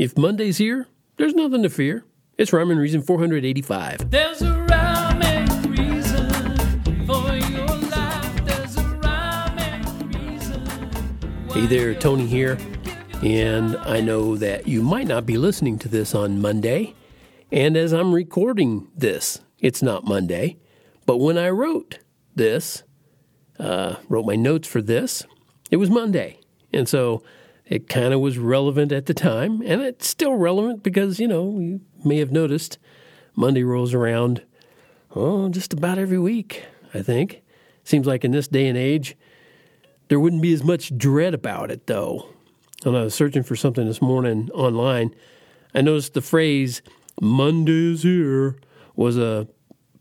[0.00, 0.86] If Monday's here,
[1.18, 2.06] there's nothing to fear.
[2.38, 4.10] It's Rhyme and Reason 485.
[4.10, 8.44] There's a rhyme and reason for your life.
[8.46, 11.50] There's a rhyme and reason.
[11.50, 12.56] Hey there, Tony here.
[13.22, 16.94] And I know that you might not be listening to this on Monday.
[17.52, 20.56] And as I'm recording this, it's not Monday.
[21.04, 21.98] But when I wrote
[22.34, 22.84] this,
[23.58, 25.26] uh, wrote my notes for this,
[25.70, 26.40] it was Monday.
[26.72, 27.22] And so
[27.70, 29.62] it kind of was relevant at the time.
[29.64, 32.78] And it's still relevant because, you know, you may have noticed
[33.36, 34.42] Monday rolls around,
[35.14, 37.42] oh, just about every week, I think.
[37.84, 39.16] Seems like in this day and age,
[40.08, 42.28] there wouldn't be as much dread about it, though.
[42.82, 45.14] When I was searching for something this morning online,
[45.72, 46.82] I noticed the phrase
[47.20, 48.56] Monday's here
[48.96, 49.46] was a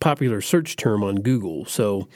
[0.00, 1.66] popular search term on Google.
[1.66, 2.08] So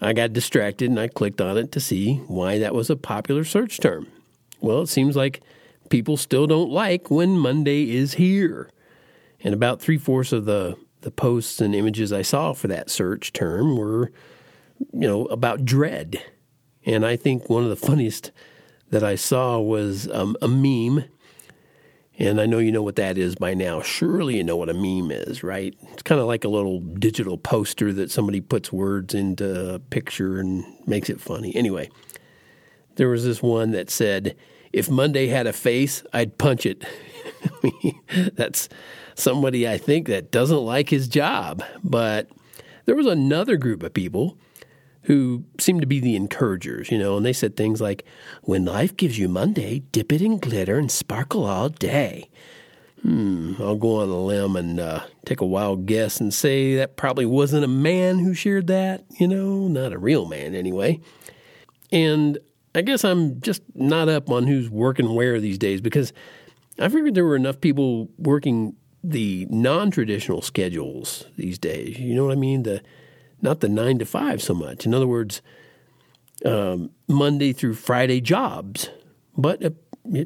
[0.00, 3.44] I got distracted and I clicked on it to see why that was a popular
[3.44, 4.06] search term.
[4.62, 5.42] Well, it seems like
[5.90, 8.70] people still don't like when Monday is here.
[9.42, 13.32] And about three fourths of the, the posts and images I saw for that search
[13.32, 14.12] term were,
[14.92, 16.22] you know, about dread.
[16.86, 18.30] And I think one of the funniest
[18.90, 21.04] that I saw was um, a meme.
[22.18, 23.82] And I know you know what that is by now.
[23.82, 25.74] Surely you know what a meme is, right?
[25.92, 30.38] It's kind of like a little digital poster that somebody puts words into a picture
[30.38, 31.56] and makes it funny.
[31.56, 31.90] Anyway,
[32.94, 34.36] there was this one that said,
[34.72, 36.84] If Monday had a face, I'd punch it.
[38.34, 38.68] That's
[39.14, 41.62] somebody I think that doesn't like his job.
[41.84, 42.28] But
[42.86, 44.38] there was another group of people
[45.02, 48.04] who seemed to be the encouragers, you know, and they said things like,
[48.42, 52.28] When life gives you Monday, dip it in glitter and sparkle all day.
[53.02, 56.96] Hmm, I'll go on a limb and uh, take a wild guess and say that
[56.96, 61.00] probably wasn't a man who shared that, you know, not a real man anyway.
[61.90, 62.38] And
[62.74, 66.12] I guess I'm just not up on who's working where these days because
[66.78, 71.98] I figured there were enough people working the non traditional schedules these days.
[71.98, 72.62] You know what I mean?
[72.62, 72.82] The
[73.40, 74.86] not the nine to five so much.
[74.86, 75.42] In other words,
[76.44, 78.90] um, Monday through Friday jobs.
[79.36, 79.76] But it,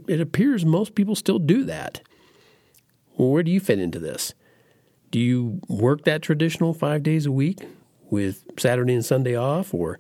[0.09, 2.01] it appears most people still do that.
[3.17, 4.35] Well, where do you fit into this?
[5.11, 7.61] Do you work that traditional five days a week
[8.11, 9.99] with Saturday and Sunday off, or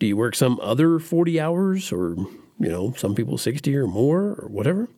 [0.00, 2.16] do you work some other 40 hours, or,
[2.58, 4.88] you know, some people 60 or more, or whatever?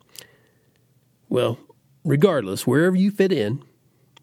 [1.28, 1.58] Well,
[2.04, 3.62] regardless, wherever you fit in,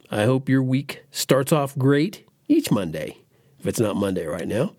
[0.09, 3.17] I hope your week starts off great each Monday,
[3.59, 4.73] if it's not Monday right now.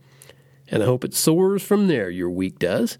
[0.69, 2.97] And I hope it soars from there, your week does.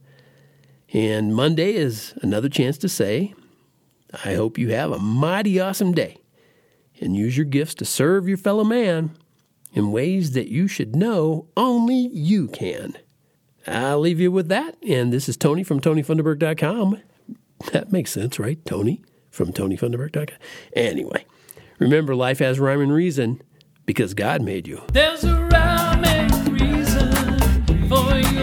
[0.93, 3.35] And Monday is another chance to say,
[4.25, 6.19] I hope you have a mighty awesome day
[7.01, 9.17] and use your gifts to serve your fellow man
[9.73, 12.97] in ways that you should know only you can.
[13.67, 14.77] I'll leave you with that.
[14.83, 17.01] And this is Tony from TonyFunderberg.com.
[17.73, 18.65] That makes sense, right?
[18.65, 20.37] Tony from TonyFunderberg.com.
[20.75, 21.25] Anyway,
[21.79, 23.43] remember life has rhyme and reason
[23.87, 24.83] because God made you.
[24.93, 28.40] There's a rhyme and reason for you.